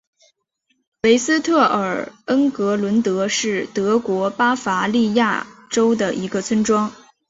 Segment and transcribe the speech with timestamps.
[1.03, 6.91] 韦斯特尔恩格伦德是德国巴伐利亚州的一个村庄。